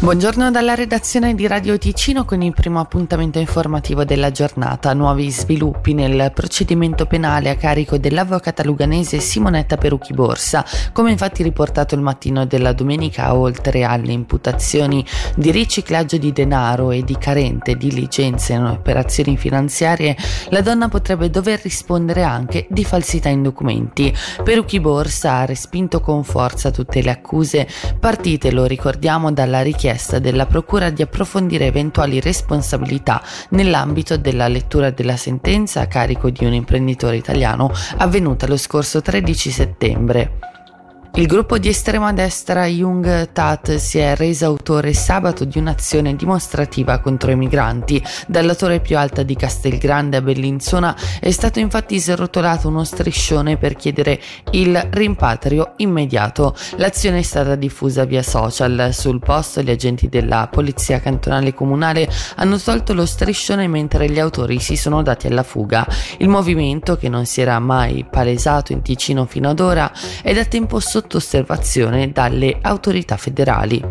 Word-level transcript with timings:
Buongiorno 0.00 0.52
dalla 0.52 0.74
redazione 0.74 1.34
di 1.34 1.48
Radio 1.48 1.76
Ticino 1.76 2.24
con 2.24 2.40
il 2.40 2.54
primo 2.54 2.78
appuntamento 2.78 3.40
informativo 3.40 4.04
della 4.04 4.30
giornata. 4.30 4.94
Nuovi 4.94 5.28
sviluppi 5.28 5.92
nel 5.92 6.30
procedimento 6.32 7.04
penale 7.06 7.50
a 7.50 7.56
carico 7.56 7.98
dell'avvocata 7.98 8.62
luganese 8.62 9.18
Simonetta 9.18 9.76
Perucchi 9.76 10.12
Borsa. 10.14 10.64
Come 10.92 11.10
infatti 11.10 11.42
riportato 11.42 11.96
il 11.96 12.00
mattino 12.00 12.46
della 12.46 12.72
domenica, 12.72 13.34
oltre 13.34 13.82
alle 13.82 14.12
imputazioni 14.12 15.04
di 15.34 15.50
riciclaggio 15.50 16.16
di 16.16 16.32
denaro 16.32 16.92
e 16.92 17.02
di 17.02 17.18
carente 17.18 17.76
diligenze 17.76 18.52
in 18.52 18.66
operazioni 18.66 19.36
finanziarie, 19.36 20.16
la 20.50 20.60
donna 20.60 20.88
potrebbe 20.88 21.28
dover 21.28 21.60
rispondere 21.60 22.22
anche 22.22 22.68
di 22.70 22.84
falsità 22.84 23.30
in 23.30 23.42
documenti. 23.42 24.14
Perucchi 24.44 24.78
Borsa 24.78 25.38
ha 25.38 25.44
respinto 25.44 26.00
con 26.00 26.22
forza 26.22 26.70
tutte 26.70 27.02
le 27.02 27.10
accuse 27.10 27.66
partite, 27.98 28.52
lo 28.52 28.64
ricordiamo, 28.64 29.32
dalla 29.32 29.60
richiesta 29.60 29.86
richiesta 29.88 30.18
della 30.18 30.44
Procura 30.44 30.90
di 30.90 31.00
approfondire 31.00 31.64
eventuali 31.64 32.20
responsabilità 32.20 33.22
nell'ambito 33.50 34.18
della 34.18 34.46
lettura 34.46 34.90
della 34.90 35.16
sentenza 35.16 35.80
a 35.80 35.86
carico 35.86 36.28
di 36.28 36.44
un 36.44 36.52
imprenditore 36.52 37.16
italiano 37.16 37.70
avvenuta 37.96 38.46
lo 38.46 38.58
scorso 38.58 39.00
13 39.00 39.50
settembre. 39.50 40.57
Il 41.18 41.26
gruppo 41.26 41.58
di 41.58 41.66
estrema 41.66 42.12
destra 42.12 42.66
Jung 42.66 43.32
Tat 43.32 43.74
si 43.74 43.98
è 43.98 44.14
reso 44.14 44.44
autore 44.44 44.94
sabato 44.94 45.44
di 45.44 45.58
un'azione 45.58 46.14
dimostrativa 46.14 47.00
contro 47.00 47.32
i 47.32 47.36
migranti. 47.36 48.00
Dalla 48.28 48.54
torre 48.54 48.78
più 48.78 48.96
alta 48.96 49.24
di 49.24 49.34
Castelgrande 49.34 50.18
a 50.18 50.22
Bellinzona 50.22 50.96
è 51.18 51.32
stato 51.32 51.58
infatti 51.58 51.98
srotolato 51.98 52.68
uno 52.68 52.84
striscione 52.84 53.56
per 53.56 53.74
chiedere 53.74 54.20
il 54.52 54.80
rimpatrio 54.92 55.72
immediato. 55.78 56.54
L'azione 56.76 57.18
è 57.18 57.22
stata 57.22 57.56
diffusa 57.56 58.04
via 58.04 58.22
social. 58.22 58.90
Sul 58.92 59.18
posto 59.18 59.60
gli 59.60 59.70
agenti 59.70 60.08
della 60.08 60.46
Polizia 60.48 61.00
Cantonale 61.00 61.52
Comunale 61.52 62.08
hanno 62.36 62.58
tolto 62.58 62.94
lo 62.94 63.06
striscione 63.06 63.66
mentre 63.66 64.08
gli 64.08 64.20
autori 64.20 64.60
si 64.60 64.76
sono 64.76 65.02
dati 65.02 65.26
alla 65.26 65.42
fuga. 65.42 65.84
Il 66.18 66.28
movimento, 66.28 66.96
che 66.96 67.08
non 67.08 67.26
si 67.26 67.40
era 67.40 67.58
mai 67.58 68.06
palesato 68.08 68.70
in 68.72 68.82
Ticino 68.82 69.24
fino 69.24 69.48
ad 69.48 69.58
ora, 69.58 69.90
è 70.22 70.32
da 70.32 70.44
tempo 70.44 70.78
sotto 70.78 71.06
sotto 71.08 71.16
osservazione 71.16 72.12
dalle 72.12 72.58
autorità 72.60 73.16
federali. 73.16 73.82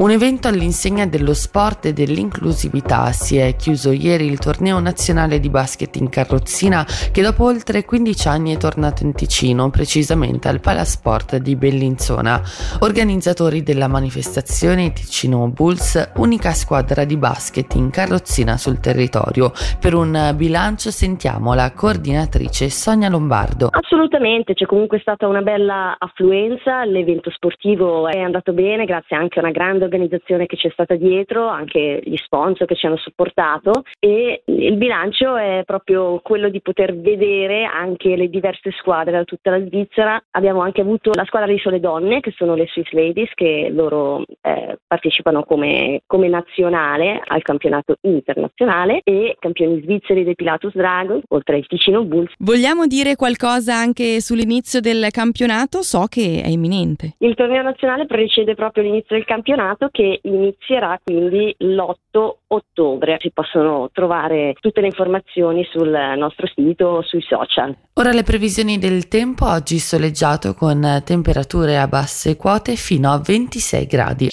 Un 0.00 0.10
evento 0.10 0.48
all'insegna 0.48 1.04
dello 1.04 1.34
sport 1.34 1.84
e 1.84 1.92
dell'inclusività 1.92 3.12
si 3.12 3.36
è 3.36 3.54
chiuso 3.54 3.92
ieri 3.92 4.24
il 4.24 4.38
torneo 4.38 4.78
nazionale 4.80 5.38
di 5.40 5.50
basket 5.50 5.94
in 5.96 6.08
carrozzina 6.08 6.86
che 7.12 7.20
dopo 7.20 7.44
oltre 7.44 7.84
15 7.84 8.28
anni 8.28 8.54
è 8.54 8.56
tornato 8.56 9.02
in 9.02 9.12
Ticino, 9.12 9.68
precisamente 9.68 10.48
al 10.48 10.60
Palasport 10.60 11.36
di 11.36 11.54
Bellinzona. 11.54 12.40
Organizzatori 12.78 13.62
della 13.62 13.88
manifestazione 13.88 14.94
Ticino 14.94 15.46
Bulls, 15.48 16.12
unica 16.16 16.52
squadra 16.52 17.04
di 17.04 17.18
basket 17.18 17.74
in 17.74 17.90
carrozzina 17.90 18.56
sul 18.56 18.80
territorio. 18.80 19.52
Per 19.78 19.92
un 19.92 20.32
bilancio 20.34 20.90
sentiamo 20.90 21.52
la 21.52 21.74
coordinatrice 21.74 22.70
Sonia 22.70 23.10
Lombardo. 23.10 23.68
Assolutamente, 23.70 24.54
c'è 24.54 24.64
comunque 24.64 24.98
stata 25.00 25.26
una 25.26 25.42
bella 25.42 25.94
affluenza, 25.98 26.86
l'evento 26.86 27.30
sportivo 27.30 28.08
è 28.08 28.18
andato 28.18 28.54
bene 28.54 28.86
grazie 28.86 29.14
anche 29.14 29.38
a 29.38 29.42
una 29.42 29.52
grande 29.52 29.88
organizzazione 29.90 30.46
che 30.46 30.56
c'è 30.56 30.70
stata 30.70 30.94
dietro, 30.94 31.48
anche 31.48 32.00
gli 32.04 32.16
sponsor 32.16 32.66
che 32.66 32.76
ci 32.76 32.86
hanno 32.86 32.96
supportato 32.96 33.82
e 33.98 34.42
il 34.44 34.76
bilancio 34.76 35.36
è 35.36 35.62
proprio 35.66 36.20
quello 36.22 36.48
di 36.48 36.60
poter 36.60 36.96
vedere 36.96 37.64
anche 37.64 38.16
le 38.16 38.28
diverse 38.28 38.70
squadre 38.78 39.12
da 39.12 39.24
tutta 39.24 39.50
la 39.50 39.64
Svizzera. 39.64 40.22
Abbiamo 40.30 40.60
anche 40.60 40.80
avuto 40.80 41.10
la 41.12 41.24
squadra 41.24 41.50
di 41.50 41.58
sole 41.58 41.80
donne 41.80 42.20
che 42.20 42.32
sono 42.36 42.54
le 42.54 42.68
Swiss 42.68 42.90
Ladies 42.92 43.30
che 43.34 43.70
loro 43.72 44.24
eh, 44.40 44.78
partecipano 44.86 45.42
come, 45.42 46.02
come, 46.06 46.28
nazionale 46.28 47.20
al 47.26 47.42
campionato 47.42 47.96
internazionale 48.02 49.00
e 49.02 49.36
campioni 49.40 49.80
svizzeri 49.82 50.22
dei 50.22 50.36
Pilatus 50.36 50.74
Dragon 50.74 51.20
oltre 51.28 51.56
al 51.56 51.66
Ticino 51.66 52.04
Bulls. 52.04 52.32
Vogliamo 52.38 52.86
dire 52.86 53.16
qualcosa 53.16 53.74
anche 53.74 54.20
sull'inizio 54.20 54.80
del 54.80 55.08
campionato? 55.10 55.82
So 55.82 56.06
che 56.08 56.42
è 56.44 56.48
imminente. 56.48 57.14
Il 57.18 57.34
torneo 57.34 57.62
nazionale 57.62 58.06
precede 58.06 58.54
proprio 58.54 58.84
l'inizio 58.84 59.16
del 59.16 59.24
campionato 59.24 59.79
campionato 59.80 59.88
che 59.90 60.20
inizierà 60.22 61.00
quindi 61.02 61.54
l'8 61.58 62.30
ottobre. 62.48 63.16
Si 63.20 63.30
possono 63.32 63.88
trovare 63.92 64.54
tutte 64.60 64.80
le 64.80 64.86
informazioni 64.86 65.66
sul 65.70 65.90
nostro 66.16 66.46
sito, 66.54 67.02
sui 67.02 67.22
social. 67.22 67.74
Ora 67.94 68.12
le 68.12 68.22
previsioni 68.22 68.78
del 68.78 69.08
tempo, 69.08 69.46
oggi 69.46 69.78
soleggiato 69.78 70.54
con 70.54 71.02
temperature 71.04 71.78
a 71.78 71.88
basse 71.88 72.36
quote 72.36 72.76
fino 72.76 73.10
a 73.10 73.18
26 73.18 73.86
gradi. 73.86 74.28